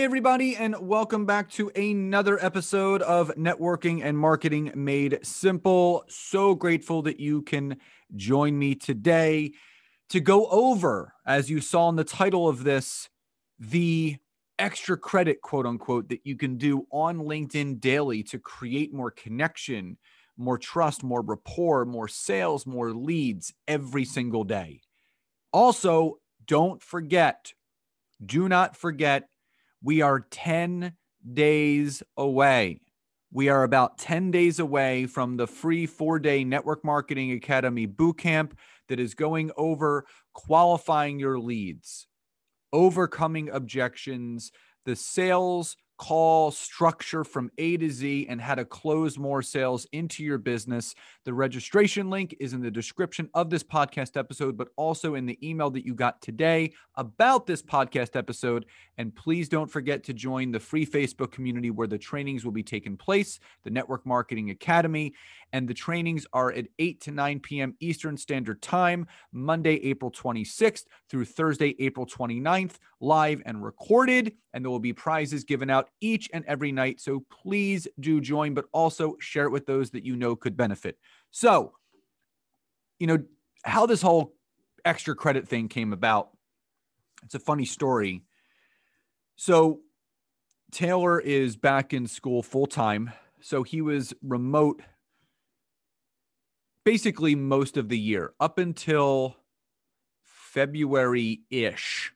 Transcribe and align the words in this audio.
Hey, 0.00 0.06
everybody, 0.06 0.56
and 0.56 0.74
welcome 0.80 1.26
back 1.26 1.50
to 1.50 1.68
another 1.76 2.42
episode 2.42 3.02
of 3.02 3.30
Networking 3.36 4.02
and 4.02 4.16
Marketing 4.16 4.72
Made 4.74 5.18
Simple. 5.22 6.04
So 6.08 6.54
grateful 6.54 7.02
that 7.02 7.20
you 7.20 7.42
can 7.42 7.76
join 8.16 8.58
me 8.58 8.74
today 8.74 9.52
to 10.08 10.20
go 10.20 10.46
over, 10.46 11.12
as 11.26 11.50
you 11.50 11.60
saw 11.60 11.90
in 11.90 11.96
the 11.96 12.04
title 12.04 12.48
of 12.48 12.64
this, 12.64 13.10
the 13.58 14.16
extra 14.58 14.96
credit, 14.96 15.42
quote 15.42 15.66
unquote, 15.66 16.08
that 16.08 16.24
you 16.24 16.34
can 16.34 16.56
do 16.56 16.86
on 16.90 17.18
LinkedIn 17.18 17.78
daily 17.78 18.22
to 18.22 18.38
create 18.38 18.94
more 18.94 19.10
connection, 19.10 19.98
more 20.38 20.56
trust, 20.56 21.02
more 21.02 21.20
rapport, 21.20 21.84
more 21.84 22.08
sales, 22.08 22.64
more 22.66 22.94
leads 22.94 23.52
every 23.68 24.06
single 24.06 24.44
day. 24.44 24.80
Also, 25.52 26.20
don't 26.46 26.82
forget, 26.82 27.52
do 28.24 28.48
not 28.48 28.78
forget 28.78 29.28
we 29.82 30.02
are 30.02 30.20
10 30.20 30.92
days 31.32 32.02
away. 32.16 32.80
We 33.32 33.48
are 33.48 33.62
about 33.62 33.98
10 33.98 34.30
days 34.30 34.58
away 34.58 35.06
from 35.06 35.36
the 35.36 35.46
free 35.46 35.86
four 35.86 36.18
day 36.18 36.44
Network 36.44 36.84
Marketing 36.84 37.32
Academy 37.32 37.86
bootcamp 37.86 38.52
that 38.88 38.98
is 38.98 39.14
going 39.14 39.52
over 39.56 40.04
qualifying 40.34 41.18
your 41.18 41.38
leads, 41.38 42.08
overcoming 42.72 43.48
objections, 43.48 44.50
the 44.84 44.96
sales 44.96 45.76
call 46.00 46.50
structure 46.50 47.24
from 47.24 47.50
A 47.58 47.76
to 47.76 47.90
Z 47.90 48.26
and 48.30 48.40
how 48.40 48.54
to 48.54 48.64
close 48.64 49.18
more 49.18 49.42
sales 49.42 49.86
into 49.92 50.24
your 50.24 50.38
business. 50.38 50.94
The 51.26 51.34
registration 51.34 52.08
link 52.08 52.34
is 52.40 52.54
in 52.54 52.62
the 52.62 52.70
description 52.70 53.28
of 53.34 53.50
this 53.50 53.62
podcast 53.62 54.16
episode, 54.16 54.56
but 54.56 54.68
also 54.76 55.14
in 55.14 55.26
the 55.26 55.38
email 55.46 55.68
that 55.72 55.84
you 55.84 55.94
got 55.94 56.22
today 56.22 56.72
about 56.96 57.46
this 57.46 57.62
podcast 57.62 58.16
episode. 58.16 58.64
And 58.96 59.14
please 59.14 59.46
don't 59.46 59.70
forget 59.70 60.02
to 60.04 60.14
join 60.14 60.52
the 60.52 60.58
free 60.58 60.86
Facebook 60.86 61.32
community 61.32 61.70
where 61.70 61.86
the 61.86 61.98
trainings 61.98 62.46
will 62.46 62.52
be 62.52 62.62
taking 62.62 62.96
place, 62.96 63.38
the 63.64 63.70
Network 63.70 64.06
Marketing 64.06 64.48
Academy. 64.48 65.12
And 65.52 65.68
the 65.68 65.74
trainings 65.74 66.26
are 66.32 66.52
at 66.52 66.66
8 66.78 67.00
to 67.02 67.10
9 67.10 67.40
p.m. 67.40 67.74
Eastern 67.80 68.16
Standard 68.16 68.62
Time, 68.62 69.06
Monday, 69.32 69.76
April 69.84 70.10
26th 70.10 70.84
through 71.08 71.24
Thursday, 71.24 71.74
April 71.78 72.06
29th, 72.06 72.74
live 73.00 73.42
and 73.46 73.62
recorded. 73.62 74.32
And 74.52 74.64
there 74.64 74.70
will 74.70 74.78
be 74.78 74.92
prizes 74.92 75.44
given 75.44 75.70
out 75.70 75.88
each 76.00 76.28
and 76.32 76.44
every 76.46 76.72
night. 76.72 77.00
So 77.00 77.24
please 77.30 77.88
do 77.98 78.20
join, 78.20 78.54
but 78.54 78.66
also 78.72 79.16
share 79.20 79.44
it 79.44 79.50
with 79.50 79.66
those 79.66 79.90
that 79.90 80.04
you 80.04 80.16
know 80.16 80.36
could 80.36 80.56
benefit. 80.56 80.98
So, 81.30 81.72
you 82.98 83.06
know, 83.06 83.18
how 83.64 83.86
this 83.86 84.02
whole 84.02 84.34
extra 84.84 85.14
credit 85.14 85.48
thing 85.48 85.68
came 85.68 85.92
about, 85.92 86.30
it's 87.24 87.34
a 87.34 87.40
funny 87.40 87.64
story. 87.64 88.22
So, 89.36 89.80
Taylor 90.70 91.18
is 91.18 91.56
back 91.56 91.92
in 91.92 92.06
school 92.06 92.42
full 92.42 92.66
time. 92.66 93.10
So 93.40 93.62
he 93.62 93.80
was 93.80 94.14
remote 94.22 94.82
basically 96.84 97.34
most 97.34 97.76
of 97.76 97.88
the 97.88 97.98
year 97.98 98.32
up 98.40 98.58
until 98.58 99.36
February 100.22 101.40
ish 101.50 102.12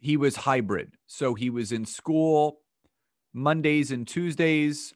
he 0.00 0.16
was 0.16 0.36
hybrid. 0.36 0.92
So 1.06 1.34
he 1.34 1.50
was 1.50 1.72
in 1.72 1.84
school 1.84 2.60
Mondays 3.32 3.90
and 3.90 4.06
Tuesdays. 4.06 4.94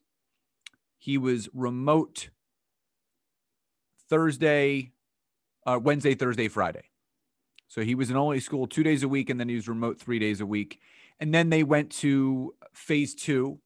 He 0.98 1.18
was 1.18 1.48
remote 1.52 2.30
Thursday, 4.08 4.92
uh, 5.66 5.80
Wednesday, 5.82 6.14
Thursday, 6.14 6.48
Friday. 6.48 6.84
So 7.68 7.82
he 7.82 7.94
was 7.94 8.10
in 8.10 8.16
only 8.16 8.40
school 8.40 8.66
two 8.66 8.82
days 8.82 9.02
a 9.02 9.08
week, 9.08 9.30
and 9.30 9.40
then 9.40 9.48
he 9.48 9.54
was 9.54 9.68
remote 9.68 9.98
three 9.98 10.18
days 10.18 10.40
a 10.40 10.46
week. 10.46 10.78
And 11.18 11.34
then 11.34 11.50
they 11.50 11.62
went 11.62 11.90
to 11.92 12.54
phase 12.74 13.14
two, 13.14 13.58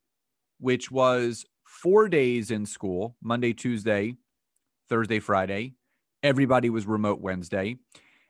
which 0.59 0.91
was 0.91 1.45
four 1.65 2.09
days 2.09 2.51
in 2.51 2.67
school 2.67 3.17
Monday, 3.21 3.53
Tuesday, 3.53 4.15
Thursday, 4.89 5.19
Friday. 5.19 5.75
Everybody 6.23 6.71
was 6.71 6.87
remote 6.87 7.21
Wednesday. 7.21 7.77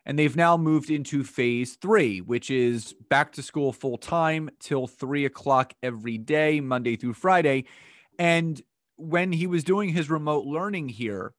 And 0.05 0.19
they've 0.19 0.37
now 0.37 0.57
moved 0.57 0.91
into 0.91 1.25
phase 1.25 1.77
three, 1.77 2.21
which 2.21 2.51
is 2.51 2.95
back 3.11 3.33
to 3.33 3.43
school 3.43 3.73
full 3.73 3.99
time 3.99 4.51
till 4.61 4.87
three 4.87 5.25
o'clock 5.25 5.73
every 5.83 6.17
day, 6.17 6.61
Monday 6.61 6.95
through 6.95 7.15
Friday. 7.15 7.65
And 8.19 8.61
when 8.97 9.33
he 9.33 9.47
was 9.47 9.65
doing 9.65 9.91
his 9.91 10.09
remote 10.09 10.47
learning 10.47 10.91
here, 10.91 11.35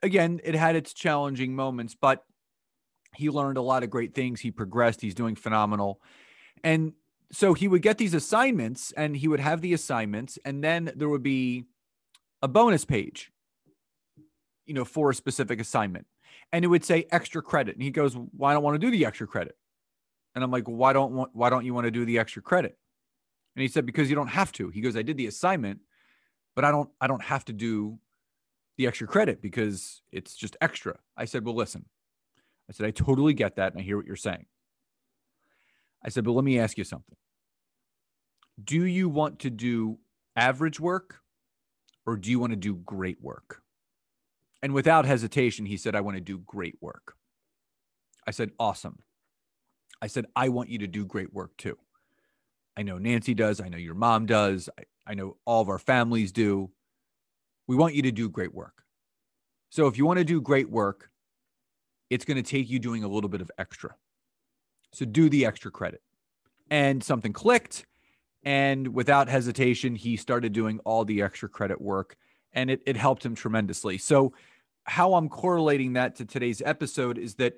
again, 0.00 0.40
it 0.44 0.54
had 0.54 0.76
its 0.76 0.92
challenging 0.92 1.56
moments, 1.56 1.96
but 2.00 2.24
he 3.16 3.30
learned 3.30 3.58
a 3.58 3.62
lot 3.62 3.82
of 3.82 3.90
great 3.90 4.14
things. 4.14 4.40
He 4.40 4.50
progressed. 4.50 5.00
He's 5.00 5.14
doing 5.14 5.34
phenomenal. 5.34 6.00
And 6.62 6.92
so 7.32 7.52
he 7.54 7.66
would 7.66 7.82
get 7.82 7.98
these 7.98 8.14
assignments 8.14 8.92
and 8.96 9.16
he 9.16 9.26
would 9.26 9.40
have 9.40 9.60
the 9.60 9.72
assignments, 9.72 10.38
and 10.44 10.62
then 10.62 10.92
there 10.94 11.08
would 11.08 11.22
be 11.22 11.64
a 12.42 12.48
bonus 12.48 12.84
page, 12.84 13.32
you 14.66 14.74
know, 14.74 14.84
for 14.84 15.10
a 15.10 15.14
specific 15.14 15.60
assignment 15.60 16.06
and 16.52 16.64
it 16.64 16.68
would 16.68 16.84
say 16.84 17.06
extra 17.10 17.42
credit. 17.42 17.74
And 17.74 17.82
he 17.82 17.90
goes, 17.90 18.14
"Why 18.14 18.52
don't 18.52 18.62
want 18.62 18.74
to 18.74 18.78
do 18.78 18.90
the 18.90 19.04
extra 19.04 19.26
credit?" 19.26 19.56
And 20.34 20.42
I'm 20.42 20.50
like, 20.50 20.68
"Why 20.68 20.92
don't 20.92 21.12
want, 21.12 21.34
why 21.34 21.50
don't 21.50 21.64
you 21.64 21.74
want 21.74 21.86
to 21.86 21.90
do 21.90 22.04
the 22.04 22.18
extra 22.18 22.42
credit?" 22.42 22.78
And 23.56 23.62
he 23.62 23.68
said, 23.68 23.86
"Because 23.86 24.08
you 24.08 24.16
don't 24.16 24.28
have 24.28 24.52
to." 24.52 24.68
He 24.68 24.80
goes, 24.80 24.96
"I 24.96 25.02
did 25.02 25.16
the 25.16 25.26
assignment, 25.26 25.80
but 26.54 26.64
I 26.64 26.70
don't 26.70 26.90
I 27.00 27.06
don't 27.06 27.22
have 27.22 27.44
to 27.46 27.52
do 27.52 27.98
the 28.76 28.86
extra 28.86 29.06
credit 29.06 29.42
because 29.42 30.02
it's 30.12 30.36
just 30.36 30.56
extra." 30.60 31.00
I 31.16 31.24
said, 31.24 31.44
"Well, 31.44 31.54
listen." 31.54 31.88
I 32.68 32.72
said, 32.72 32.86
"I 32.86 32.92
totally 32.92 33.34
get 33.34 33.56
that 33.56 33.72
and 33.72 33.80
I 33.80 33.84
hear 33.84 33.96
what 33.96 34.06
you're 34.06 34.16
saying." 34.16 34.46
I 36.04 36.08
said, 36.08 36.24
"But 36.24 36.32
let 36.32 36.44
me 36.44 36.58
ask 36.58 36.78
you 36.78 36.84
something. 36.84 37.16
Do 38.62 38.84
you 38.84 39.08
want 39.08 39.40
to 39.40 39.50
do 39.50 39.98
average 40.36 40.78
work 40.78 41.20
or 42.06 42.16
do 42.16 42.30
you 42.30 42.38
want 42.38 42.52
to 42.52 42.56
do 42.56 42.76
great 42.76 43.20
work?" 43.20 43.63
And 44.64 44.72
without 44.72 45.04
hesitation, 45.04 45.66
he 45.66 45.76
said, 45.76 45.94
I 45.94 46.00
want 46.00 46.16
to 46.16 46.22
do 46.22 46.38
great 46.38 46.78
work. 46.80 47.16
I 48.26 48.30
said, 48.30 48.50
Awesome. 48.58 49.00
I 50.00 50.06
said, 50.06 50.24
I 50.34 50.48
want 50.48 50.70
you 50.70 50.78
to 50.78 50.86
do 50.86 51.04
great 51.04 51.34
work 51.34 51.54
too. 51.58 51.76
I 52.74 52.82
know 52.82 52.96
Nancy 52.96 53.34
does. 53.34 53.60
I 53.60 53.68
know 53.68 53.76
your 53.76 53.94
mom 53.94 54.24
does. 54.24 54.70
I, 54.78 54.84
I 55.06 55.14
know 55.16 55.36
all 55.44 55.60
of 55.60 55.68
our 55.68 55.78
families 55.78 56.32
do. 56.32 56.70
We 57.66 57.76
want 57.76 57.94
you 57.94 58.00
to 58.02 58.10
do 58.10 58.30
great 58.30 58.54
work. 58.54 58.84
So 59.68 59.86
if 59.86 59.98
you 59.98 60.06
want 60.06 60.18
to 60.20 60.24
do 60.24 60.40
great 60.40 60.70
work, 60.70 61.10
it's 62.08 62.24
going 62.24 62.42
to 62.42 62.50
take 62.50 62.70
you 62.70 62.78
doing 62.78 63.04
a 63.04 63.08
little 63.08 63.28
bit 63.28 63.42
of 63.42 63.50
extra. 63.58 63.94
So 64.94 65.04
do 65.04 65.28
the 65.28 65.44
extra 65.44 65.70
credit. 65.70 66.00
And 66.70 67.04
something 67.04 67.34
clicked. 67.34 67.84
And 68.42 68.94
without 68.94 69.28
hesitation, 69.28 69.94
he 69.94 70.16
started 70.16 70.54
doing 70.54 70.80
all 70.86 71.04
the 71.04 71.20
extra 71.20 71.50
credit 71.50 71.82
work 71.82 72.16
and 72.54 72.70
it, 72.70 72.80
it 72.86 72.96
helped 72.96 73.26
him 73.26 73.34
tremendously. 73.34 73.98
So 73.98 74.32
how 74.84 75.14
I'm 75.14 75.28
correlating 75.28 75.94
that 75.94 76.16
to 76.16 76.24
today's 76.24 76.62
episode 76.64 77.18
is 77.18 77.36
that 77.36 77.54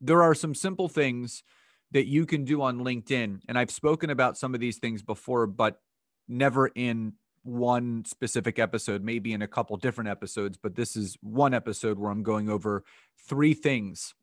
there 0.00 0.22
are 0.22 0.34
some 0.34 0.54
simple 0.54 0.88
things 0.88 1.42
that 1.90 2.06
you 2.06 2.24
can 2.24 2.44
do 2.44 2.62
on 2.62 2.78
LinkedIn. 2.78 3.40
And 3.48 3.58
I've 3.58 3.70
spoken 3.70 4.10
about 4.10 4.38
some 4.38 4.54
of 4.54 4.60
these 4.60 4.78
things 4.78 5.02
before, 5.02 5.46
but 5.46 5.80
never 6.28 6.68
in 6.68 7.14
one 7.42 8.04
specific 8.04 8.58
episode, 8.58 9.02
maybe 9.02 9.32
in 9.32 9.42
a 9.42 9.48
couple 9.48 9.76
different 9.76 10.08
episodes. 10.08 10.56
But 10.56 10.76
this 10.76 10.96
is 10.96 11.18
one 11.22 11.54
episode 11.54 11.98
where 11.98 12.10
I'm 12.10 12.22
going 12.22 12.48
over 12.48 12.84
three 13.26 13.54
things, 13.54 14.14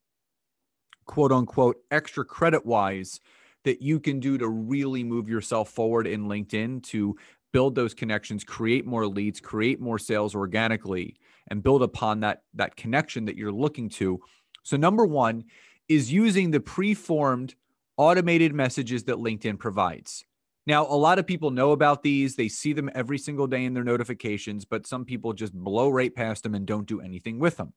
quote 1.05 1.31
unquote, 1.31 1.77
extra 1.91 2.23
credit 2.23 2.65
wise, 2.65 3.19
that 3.63 3.81
you 3.81 3.99
can 3.99 4.19
do 4.19 4.37
to 4.37 4.47
really 4.47 5.03
move 5.03 5.27
yourself 5.27 5.69
forward 5.69 6.07
in 6.07 6.27
LinkedIn 6.27 6.83
to 6.83 7.17
build 7.51 7.75
those 7.75 7.93
connections, 7.93 8.43
create 8.43 8.85
more 8.85 9.07
leads, 9.07 9.41
create 9.41 9.79
more 9.81 9.99
sales 9.99 10.35
organically, 10.35 11.17
and 11.47 11.63
build 11.63 11.83
upon 11.83 12.19
that 12.21 12.43
that 12.53 12.75
connection 12.75 13.25
that 13.25 13.37
you're 13.37 13.51
looking 13.51 13.89
to. 13.89 14.19
So 14.63 14.77
number 14.77 15.05
1 15.05 15.43
is 15.87 16.11
using 16.11 16.51
the 16.51 16.59
preformed 16.59 17.55
automated 17.95 18.53
messages 18.53 19.05
that 19.05 19.17
LinkedIn 19.17 19.57
provides. 19.57 20.25
Now, 20.65 20.85
a 20.85 20.97
lot 20.97 21.17
of 21.17 21.25
people 21.25 21.49
know 21.51 21.71
about 21.71 22.03
these. 22.03 22.35
They 22.35 22.49
see 22.49 22.73
them 22.73 22.89
every 22.93 23.17
single 23.17 23.47
day 23.47 23.63
in 23.63 23.73
their 23.73 23.85
notifications, 23.85 24.65
but 24.65 24.85
some 24.85 25.05
people 25.05 25.31
just 25.31 25.53
blow 25.53 25.89
right 25.89 26.13
past 26.13 26.43
them 26.43 26.55
and 26.55 26.65
don't 26.65 26.85
do 26.85 26.99
anything 26.99 27.39
with 27.39 27.55
them. 27.55 27.73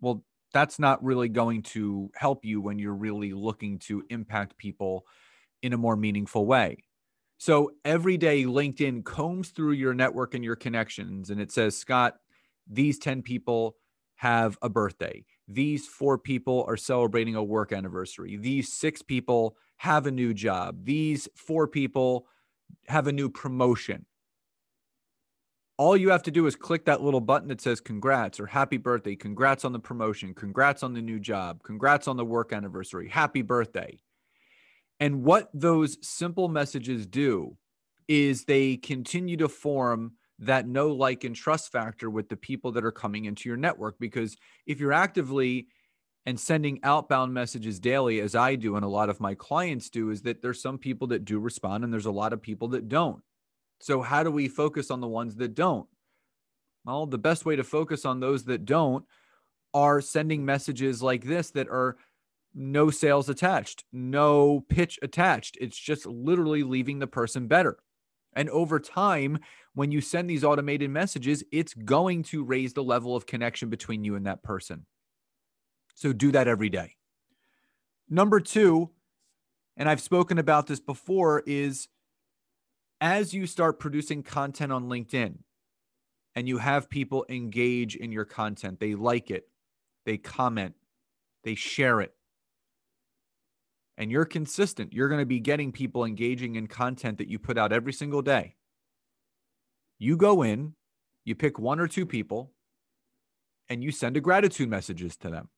Well, 0.00 0.24
That's 0.52 0.78
not 0.78 1.04
really 1.04 1.28
going 1.28 1.62
to 1.74 2.10
help 2.14 2.44
you 2.44 2.60
when 2.60 2.78
you're 2.78 2.94
really 2.94 3.32
looking 3.32 3.78
to 3.80 4.04
impact 4.08 4.56
people 4.56 5.04
in 5.62 5.72
a 5.72 5.76
more 5.76 5.96
meaningful 5.96 6.46
way. 6.46 6.84
So 7.38 7.72
every 7.84 8.16
day, 8.16 8.44
LinkedIn 8.44 9.04
combs 9.04 9.50
through 9.50 9.72
your 9.72 9.94
network 9.94 10.34
and 10.34 10.42
your 10.42 10.56
connections, 10.56 11.30
and 11.30 11.40
it 11.40 11.52
says, 11.52 11.76
Scott, 11.76 12.14
these 12.66 12.98
10 12.98 13.22
people 13.22 13.76
have 14.16 14.56
a 14.62 14.68
birthday. 14.68 15.24
These 15.46 15.86
four 15.86 16.18
people 16.18 16.64
are 16.66 16.76
celebrating 16.76 17.34
a 17.34 17.44
work 17.44 17.72
anniversary. 17.72 18.36
These 18.36 18.72
six 18.72 19.02
people 19.02 19.56
have 19.76 20.06
a 20.06 20.10
new 20.10 20.32
job. 20.32 20.84
These 20.84 21.28
four 21.36 21.68
people 21.68 22.26
have 22.88 23.06
a 23.06 23.12
new 23.12 23.28
promotion. 23.28 24.06
All 25.78 25.94
you 25.94 26.08
have 26.08 26.22
to 26.22 26.30
do 26.30 26.46
is 26.46 26.56
click 26.56 26.86
that 26.86 27.02
little 27.02 27.20
button 27.20 27.48
that 27.48 27.60
says 27.60 27.80
congrats 27.80 28.40
or 28.40 28.46
happy 28.46 28.78
birthday, 28.78 29.14
congrats 29.14 29.62
on 29.62 29.72
the 29.72 29.78
promotion, 29.78 30.32
congrats 30.32 30.82
on 30.82 30.94
the 30.94 31.02
new 31.02 31.20
job, 31.20 31.62
congrats 31.62 32.08
on 32.08 32.16
the 32.16 32.24
work 32.24 32.54
anniversary, 32.54 33.10
happy 33.10 33.42
birthday. 33.42 33.98
And 35.00 35.24
what 35.24 35.50
those 35.52 35.98
simple 36.00 36.48
messages 36.48 37.06
do 37.06 37.56
is 38.08 38.44
they 38.44 38.76
continue 38.76 39.36
to 39.38 39.48
form 39.48 40.12
that 40.38 40.68
know, 40.68 40.88
like, 40.88 41.24
and 41.24 41.34
trust 41.34 41.72
factor 41.72 42.10
with 42.10 42.28
the 42.28 42.36
people 42.36 42.72
that 42.72 42.84
are 42.84 42.92
coming 42.92 43.24
into 43.24 43.48
your 43.48 43.56
network. 43.56 43.98
Because 43.98 44.36
if 44.66 44.80
you're 44.80 44.92
actively 44.92 45.68
and 46.24 46.38
sending 46.38 46.80
outbound 46.82 47.32
messages 47.32 47.78
daily, 47.78 48.20
as 48.20 48.34
I 48.34 48.56
do 48.56 48.76
and 48.76 48.84
a 48.84 48.88
lot 48.88 49.08
of 49.08 49.20
my 49.20 49.34
clients 49.34 49.90
do, 49.90 50.10
is 50.10 50.22
that 50.22 50.42
there's 50.42 50.60
some 50.60 50.78
people 50.78 51.08
that 51.08 51.24
do 51.24 51.38
respond 51.38 51.84
and 51.84 51.92
there's 51.92 52.06
a 52.06 52.10
lot 52.10 52.32
of 52.32 52.42
people 52.42 52.68
that 52.68 52.88
don't. 52.88 53.22
So, 53.80 54.02
how 54.02 54.22
do 54.22 54.30
we 54.30 54.48
focus 54.48 54.90
on 54.90 55.00
the 55.00 55.08
ones 55.08 55.36
that 55.36 55.54
don't? 55.54 55.86
Well, 56.84 57.06
the 57.06 57.18
best 57.18 57.44
way 57.44 57.56
to 57.56 57.64
focus 57.64 58.04
on 58.04 58.20
those 58.20 58.44
that 58.44 58.64
don't 58.64 59.04
are 59.74 60.00
sending 60.00 60.44
messages 60.44 61.02
like 61.02 61.24
this 61.24 61.50
that 61.50 61.68
are 61.68 61.96
no 62.56 62.90
sales 62.90 63.28
attached, 63.28 63.84
no 63.92 64.64
pitch 64.68 64.98
attached. 65.02 65.58
It's 65.60 65.78
just 65.78 66.06
literally 66.06 66.62
leaving 66.62 66.98
the 66.98 67.06
person 67.06 67.46
better. 67.46 67.76
And 68.32 68.48
over 68.50 68.80
time, 68.80 69.38
when 69.74 69.92
you 69.92 70.00
send 70.00 70.28
these 70.28 70.42
automated 70.42 70.90
messages, 70.90 71.44
it's 71.52 71.74
going 71.74 72.22
to 72.24 72.42
raise 72.44 72.72
the 72.72 72.82
level 72.82 73.14
of 73.14 73.26
connection 73.26 73.68
between 73.68 74.04
you 74.04 74.14
and 74.14 74.26
that 74.26 74.42
person. 74.42 74.86
So 75.94 76.12
do 76.12 76.32
that 76.32 76.48
every 76.48 76.70
day. 76.70 76.96
Number 78.08 78.40
two, 78.40 78.90
and 79.76 79.88
I've 79.88 80.00
spoken 80.00 80.38
about 80.38 80.66
this 80.66 80.80
before, 80.80 81.42
is 81.46 81.88
as 83.00 83.34
you 83.34 83.46
start 83.46 83.78
producing 83.78 84.22
content 84.22 84.72
on 84.72 84.88
LinkedIn 84.88 85.36
and 86.34 86.48
you 86.48 86.58
have 86.58 86.88
people 86.88 87.26
engage 87.28 87.96
in 87.96 88.12
your 88.12 88.24
content, 88.24 88.80
they 88.80 88.94
like 88.94 89.30
it, 89.30 89.44
they 90.06 90.16
comment, 90.16 90.74
they 91.44 91.54
share 91.54 92.00
it, 92.00 92.14
and 93.96 94.10
you're 94.10 94.24
consistent, 94.24 94.92
you're 94.92 95.08
going 95.08 95.20
to 95.20 95.26
be 95.26 95.40
getting 95.40 95.72
people 95.72 96.04
engaging 96.04 96.56
in 96.56 96.66
content 96.66 97.18
that 97.18 97.28
you 97.28 97.38
put 97.38 97.58
out 97.58 97.72
every 97.72 97.92
single 97.92 98.22
day. 98.22 98.54
You 99.98 100.16
go 100.16 100.42
in, 100.42 100.74
you 101.24 101.34
pick 101.34 101.58
one 101.58 101.80
or 101.80 101.88
two 101.88 102.04
people, 102.04 102.52
and 103.68 103.82
you 103.82 103.90
send 103.90 104.16
a 104.16 104.20
gratitude 104.20 104.68
messages 104.68 105.16
to 105.18 105.30
them. 105.30 105.48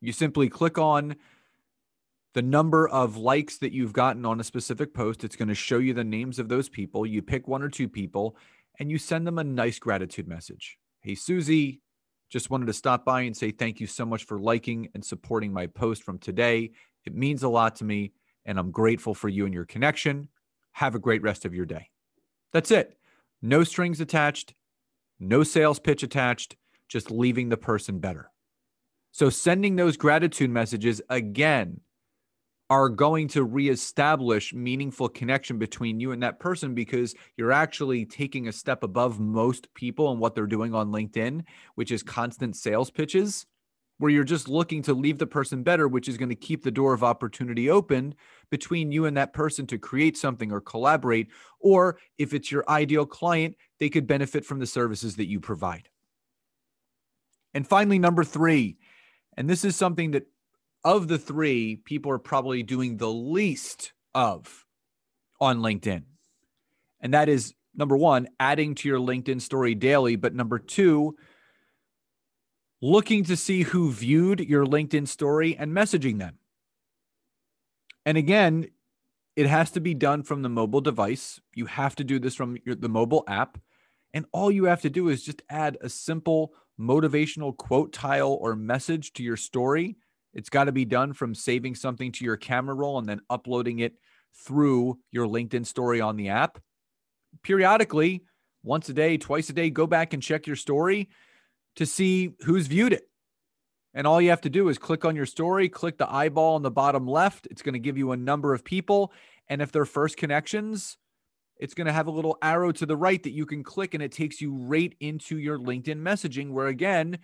You 0.00 0.12
simply 0.12 0.48
click 0.48 0.78
on 0.78 1.16
the 2.34 2.42
number 2.42 2.86
of 2.86 3.16
likes 3.16 3.58
that 3.58 3.72
you've 3.72 3.92
gotten 3.92 4.24
on 4.26 4.40
a 4.40 4.44
specific 4.44 4.94
post. 4.94 5.24
It's 5.24 5.36
going 5.36 5.48
to 5.48 5.54
show 5.54 5.78
you 5.78 5.94
the 5.94 6.04
names 6.04 6.38
of 6.38 6.48
those 6.48 6.68
people. 6.68 7.06
You 7.06 7.22
pick 7.22 7.48
one 7.48 7.62
or 7.62 7.68
two 7.68 7.88
people 7.88 8.36
and 8.78 8.90
you 8.90 8.98
send 8.98 9.26
them 9.26 9.38
a 9.38 9.44
nice 9.44 9.78
gratitude 9.78 10.28
message. 10.28 10.76
Hey, 11.00 11.14
Susie, 11.14 11.80
just 12.28 12.50
wanted 12.50 12.66
to 12.66 12.72
stop 12.72 13.04
by 13.04 13.22
and 13.22 13.36
say 13.36 13.50
thank 13.50 13.80
you 13.80 13.86
so 13.86 14.04
much 14.04 14.24
for 14.24 14.38
liking 14.38 14.88
and 14.94 15.04
supporting 15.04 15.52
my 15.52 15.66
post 15.66 16.02
from 16.02 16.18
today. 16.18 16.72
It 17.04 17.14
means 17.14 17.42
a 17.42 17.48
lot 17.48 17.76
to 17.76 17.84
me, 17.84 18.12
and 18.44 18.58
I'm 18.58 18.70
grateful 18.70 19.14
for 19.14 19.28
you 19.28 19.44
and 19.44 19.54
your 19.54 19.64
connection. 19.64 20.28
Have 20.72 20.94
a 20.94 21.00
great 21.00 21.22
rest 21.22 21.44
of 21.44 21.54
your 21.54 21.66
day. 21.66 21.90
That's 22.52 22.70
it. 22.70 22.98
No 23.42 23.64
strings 23.64 24.00
attached, 24.00 24.54
no 25.20 25.42
sales 25.42 25.78
pitch 25.78 26.02
attached, 26.02 26.56
just 26.88 27.10
leaving 27.10 27.48
the 27.48 27.56
person 27.56 27.98
better. 27.98 28.30
So, 29.12 29.30
sending 29.30 29.76
those 29.76 29.96
gratitude 29.96 30.50
messages 30.50 31.00
again 31.08 31.80
are 32.68 32.88
going 32.88 33.28
to 33.28 33.44
reestablish 33.44 34.52
meaningful 34.52 35.08
connection 35.08 35.58
between 35.58 36.00
you 36.00 36.12
and 36.12 36.22
that 36.22 36.40
person 36.40 36.74
because 36.74 37.14
you're 37.36 37.52
actually 37.52 38.04
taking 38.04 38.48
a 38.48 38.52
step 38.52 38.82
above 38.82 39.20
most 39.20 39.72
people 39.74 40.10
and 40.10 40.20
what 40.20 40.34
they're 40.34 40.46
doing 40.46 40.74
on 40.74 40.90
LinkedIn, 40.90 41.44
which 41.76 41.92
is 41.92 42.02
constant 42.02 42.56
sales 42.56 42.90
pitches, 42.90 43.46
where 43.98 44.10
you're 44.10 44.24
just 44.24 44.48
looking 44.48 44.82
to 44.82 44.92
leave 44.94 45.18
the 45.18 45.26
person 45.26 45.62
better, 45.62 45.86
which 45.86 46.08
is 46.08 46.18
going 46.18 46.28
to 46.28 46.34
keep 46.34 46.64
the 46.64 46.70
door 46.70 46.92
of 46.92 47.04
opportunity 47.04 47.70
open 47.70 48.14
between 48.50 48.90
you 48.90 49.06
and 49.06 49.16
that 49.16 49.32
person 49.32 49.66
to 49.68 49.78
create 49.78 50.16
something 50.16 50.50
or 50.50 50.60
collaborate. 50.60 51.28
Or 51.60 51.98
if 52.18 52.34
it's 52.34 52.50
your 52.50 52.68
ideal 52.68 53.06
client, 53.06 53.56
they 53.78 53.88
could 53.88 54.06
benefit 54.06 54.44
from 54.44 54.58
the 54.58 54.66
services 54.66 55.16
that 55.16 55.28
you 55.28 55.38
provide. 55.38 55.88
And 57.54 57.66
finally, 57.66 57.98
number 57.98 58.24
three, 58.24 58.76
and 59.36 59.48
this 59.48 59.64
is 59.64 59.76
something 59.76 60.10
that 60.10 60.26
of 60.86 61.08
the 61.08 61.18
three, 61.18 61.74
people 61.84 62.12
are 62.12 62.18
probably 62.18 62.62
doing 62.62 62.96
the 62.96 63.10
least 63.10 63.92
of 64.14 64.64
on 65.40 65.58
LinkedIn. 65.58 66.04
And 67.00 67.12
that 67.12 67.28
is 67.28 67.54
number 67.74 67.96
one, 67.96 68.28
adding 68.38 68.76
to 68.76 68.88
your 68.88 69.00
LinkedIn 69.00 69.40
story 69.40 69.74
daily. 69.74 70.14
But 70.14 70.32
number 70.32 70.60
two, 70.60 71.16
looking 72.80 73.24
to 73.24 73.36
see 73.36 73.64
who 73.64 73.90
viewed 73.90 74.38
your 74.38 74.64
LinkedIn 74.64 75.08
story 75.08 75.56
and 75.56 75.72
messaging 75.72 76.20
them. 76.20 76.38
And 78.04 78.16
again, 78.16 78.68
it 79.34 79.48
has 79.48 79.72
to 79.72 79.80
be 79.80 79.92
done 79.92 80.22
from 80.22 80.42
the 80.42 80.48
mobile 80.48 80.80
device. 80.80 81.40
You 81.52 81.66
have 81.66 81.96
to 81.96 82.04
do 82.04 82.20
this 82.20 82.36
from 82.36 82.58
your, 82.64 82.76
the 82.76 82.88
mobile 82.88 83.24
app. 83.26 83.58
And 84.14 84.24
all 84.30 84.52
you 84.52 84.66
have 84.66 84.82
to 84.82 84.90
do 84.90 85.08
is 85.08 85.24
just 85.24 85.42
add 85.50 85.78
a 85.80 85.88
simple 85.88 86.54
motivational 86.78 87.56
quote 87.56 87.92
tile 87.92 88.38
or 88.40 88.54
message 88.54 89.14
to 89.14 89.24
your 89.24 89.36
story 89.36 89.96
it's 90.36 90.50
got 90.50 90.64
to 90.64 90.72
be 90.72 90.84
done 90.84 91.14
from 91.14 91.34
saving 91.34 91.74
something 91.74 92.12
to 92.12 92.24
your 92.24 92.36
camera 92.36 92.74
roll 92.74 92.98
and 92.98 93.08
then 93.08 93.22
uploading 93.30 93.78
it 93.78 93.94
through 94.44 94.98
your 95.10 95.26
LinkedIn 95.26 95.64
story 95.64 96.02
on 96.02 96.16
the 96.16 96.28
app. 96.28 96.58
Periodically, 97.42 98.22
once 98.62 98.86
a 98.90 98.92
day, 98.92 99.16
twice 99.16 99.48
a 99.48 99.54
day, 99.54 99.70
go 99.70 99.86
back 99.86 100.12
and 100.12 100.22
check 100.22 100.46
your 100.46 100.54
story 100.54 101.08
to 101.76 101.86
see 101.86 102.34
who's 102.44 102.66
viewed 102.66 102.92
it. 102.92 103.08
And 103.94 104.06
all 104.06 104.20
you 104.20 104.28
have 104.28 104.42
to 104.42 104.50
do 104.50 104.68
is 104.68 104.76
click 104.76 105.06
on 105.06 105.16
your 105.16 105.24
story, 105.24 105.70
click 105.70 105.96
the 105.96 106.12
eyeball 106.12 106.56
on 106.56 106.62
the 106.62 106.70
bottom 106.70 107.08
left. 107.08 107.48
It's 107.50 107.62
going 107.62 107.72
to 107.72 107.78
give 107.78 107.96
you 107.96 108.12
a 108.12 108.16
number 108.16 108.52
of 108.52 108.62
people. 108.62 109.14
And 109.48 109.62
if 109.62 109.72
they're 109.72 109.86
first 109.86 110.18
connections, 110.18 110.98
it's 111.56 111.72
going 111.72 111.86
to 111.86 111.94
have 111.94 112.08
a 112.08 112.10
little 112.10 112.36
arrow 112.42 112.72
to 112.72 112.84
the 112.84 112.96
right 112.96 113.22
that 113.22 113.32
you 113.32 113.46
can 113.46 113.64
click 113.64 113.94
and 113.94 114.02
it 114.02 114.12
takes 114.12 114.42
you 114.42 114.54
right 114.54 114.94
into 115.00 115.38
your 115.38 115.58
LinkedIn 115.58 116.02
messaging, 116.02 116.50
where 116.50 116.66
again, 116.66 117.20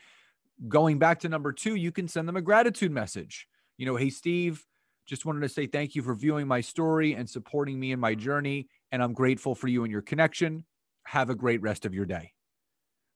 going 0.68 0.98
back 0.98 1.20
to 1.20 1.28
number 1.28 1.52
two, 1.52 1.74
you 1.74 1.92
can 1.92 2.08
send 2.08 2.28
them 2.28 2.36
a 2.36 2.42
gratitude 2.42 2.92
message. 2.92 3.48
You 3.76 3.86
know, 3.86 3.96
hey, 3.96 4.10
Steve, 4.10 4.64
just 5.06 5.24
wanted 5.24 5.40
to 5.40 5.48
say 5.48 5.66
thank 5.66 5.94
you 5.94 6.02
for 6.02 6.14
viewing 6.14 6.46
my 6.46 6.60
story 6.60 7.14
and 7.14 7.28
supporting 7.28 7.78
me 7.78 7.92
in 7.92 8.00
my 8.00 8.14
journey. 8.14 8.68
And 8.92 9.02
I'm 9.02 9.12
grateful 9.12 9.54
for 9.54 9.68
you 9.68 9.82
and 9.82 9.90
your 9.90 10.02
connection. 10.02 10.64
Have 11.04 11.30
a 11.30 11.34
great 11.34 11.60
rest 11.62 11.84
of 11.84 11.94
your 11.94 12.06
day. 12.06 12.32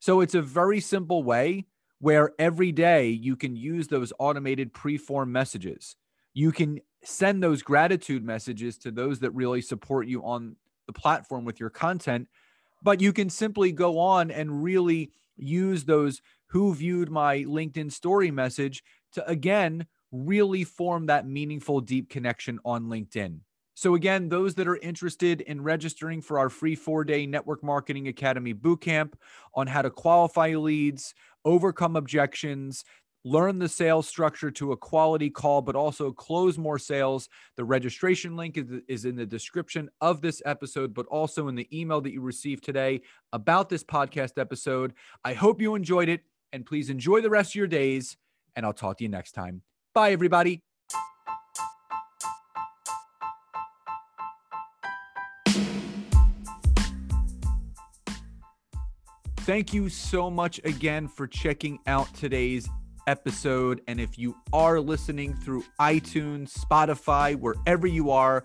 So 0.01 0.21
it's 0.21 0.35
a 0.35 0.43
very 0.43 0.81
simple 0.81 1.23
way 1.23 1.67
where 2.01 2.33
every 2.39 2.73
day 2.73 3.09
you 3.09 3.37
can 3.37 3.57
use 3.57 3.89
those 3.89 4.13
automated 4.19 4.73
pre-form 4.73 5.33
messages. 5.33 5.97
You 6.35 6.53
can 6.53 6.81
send 7.03 7.43
those 7.43 7.63
gratitude 7.63 8.25
messages 8.25 8.77
to 8.79 8.91
those 8.91 9.21
that 9.21 9.31
really 9.31 9.63
support 9.63 10.07
you 10.07 10.23
on 10.23 10.57
the 10.87 10.93
platform 10.93 11.45
with 11.45 11.59
your 11.59 11.71
content, 11.71 12.29
but 12.83 13.01
you 13.01 13.13
can 13.13 13.31
simply 13.31 13.73
go 13.73 13.99
on 13.99 14.31
and 14.31 14.63
really 14.63 15.11
use 15.37 15.85
those 15.85 16.21
who 16.49 16.75
viewed 16.75 17.11
my 17.11 17.39
LinkedIn 17.39 17.93
story 17.93 18.31
message 18.31 18.83
to 19.13 19.27
again 19.29 19.87
really 20.13 20.65
form 20.65 21.07
that 21.07 21.27
meaningful, 21.27 21.81
deep 21.81 22.09
connection 22.09 22.59
on 22.65 22.85
LinkedIn. 22.87 23.41
So, 23.75 23.95
again, 23.95 24.31
those 24.31 24.55
that 24.55 24.69
are 24.69 24.77
interested 24.77 25.43
in 25.43 25.63
registering 25.63 26.23
for 26.23 26.39
our 26.39 26.49
free 26.49 26.75
four 26.75 27.05
day 27.05 27.27
Network 27.27 27.63
Marketing 27.63 28.09
Academy 28.09 28.55
bootcamp 28.55 29.13
on 29.55 29.67
how 29.67 29.83
to 29.83 29.91
qualify 29.91 30.55
leads, 30.55 31.15
overcome 31.45 31.95
objections, 31.95 32.85
learn 33.27 33.59
the 33.59 33.69
sales 33.69 34.07
structure 34.07 34.53
to 34.53 34.71
a 34.71 34.77
quality 34.77 35.29
call, 35.29 35.61
but 35.61 35.75
also 35.75 36.13
close 36.13 36.57
more 36.57 36.79
sales. 36.79 37.29
The 37.57 37.65
registration 37.65 38.37
link 38.37 38.57
is, 38.87 39.05
in 39.05 39.17
the 39.17 39.27
description 39.27 39.91
of 40.01 40.21
this 40.21 40.41
episode, 40.47 40.95
but 40.95 41.07
also 41.07 41.49
in 41.49 41.57
the 41.57 41.69
email 41.77 42.01
that 42.03 42.13
you 42.13 42.21
received 42.21 42.63
today 42.63 43.03
about 43.33 43.69
this 43.69 43.83
podcast 43.83 44.39
episode. 44.39 44.95
I 45.25 45.33
hope 45.33 45.61
you 45.61 45.75
enjoyed 45.75 46.09
it 46.09 46.21
and 46.53 46.65
please 46.65 46.89
enjoy 46.89 47.21
the 47.21 47.29
rest 47.29 47.51
of 47.51 47.57
your 47.57 47.67
days. 47.67 48.17
And 48.55 48.65
I'll 48.65 48.73
talk 48.73 48.99
to 48.99 49.05
you 49.05 49.11
next 49.11 49.33
time. 49.33 49.63
Bye, 49.93 50.13
everybody. 50.13 50.63
Thank 59.41 59.75
you 59.75 59.89
so 59.89 60.31
much 60.31 60.61
again 60.65 61.09
for 61.09 61.27
checking 61.27 61.81
out 61.89 62.13
today's 62.15 62.69
episode. 63.07 63.81
And 63.87 64.01
if 64.01 64.19
you 64.19 64.37
are 64.53 64.81
listening 64.81 65.35
through 65.35 65.65
iTunes, 65.81 66.53
Spotify, 66.53 67.37
wherever 67.37 67.87
you 67.87 68.11
are, 68.11 68.45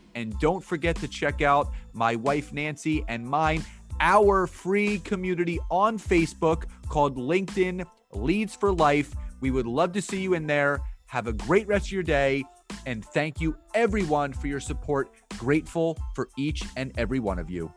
And 0.15 0.37
don't 0.39 0.63
forget 0.63 0.95
to 0.97 1.07
check 1.07 1.41
out 1.41 1.71
my 1.93 2.15
wife, 2.15 2.53
Nancy, 2.53 3.03
and 3.07 3.25
mine, 3.25 3.63
our 3.99 4.47
free 4.47 4.99
community 4.99 5.59
on 5.69 5.97
Facebook 5.97 6.65
called 6.89 7.17
LinkedIn 7.17 7.85
Leads 8.13 8.55
for 8.55 8.73
Life. 8.73 9.13
We 9.39 9.51
would 9.51 9.67
love 9.67 9.93
to 9.93 10.01
see 10.01 10.21
you 10.21 10.33
in 10.33 10.47
there. 10.47 10.81
Have 11.07 11.27
a 11.27 11.33
great 11.33 11.67
rest 11.67 11.87
of 11.87 11.91
your 11.91 12.03
day. 12.03 12.43
And 12.85 13.03
thank 13.03 13.41
you, 13.41 13.55
everyone, 13.73 14.33
for 14.33 14.47
your 14.47 14.59
support. 14.59 15.11
Grateful 15.37 15.97
for 16.15 16.29
each 16.37 16.63
and 16.77 16.91
every 16.97 17.19
one 17.19 17.37
of 17.37 17.49
you. 17.49 17.71